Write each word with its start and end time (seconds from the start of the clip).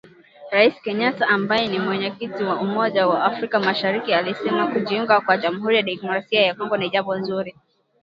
Rais 0.51 0.75
Kenyatta 0.83 1.27
ambaye 1.27 1.67
ni 1.67 1.79
Mwenyekiti 1.79 2.43
wa 2.43 2.59
umoja 2.61 3.07
wa 3.07 3.23
afrika 3.25 3.59
mashariki 3.59 4.13
alisema 4.13 4.67
kujiunga 4.67 5.21
kwa 5.21 5.37
Jamuhuri 5.37 5.75
ya 5.75 5.81
Demokrasia 5.83 6.41
ya 6.41 6.55
Kongo 6.55 6.77
ni 6.77 6.89
jambo 6.89 7.21
zuri 7.21 7.55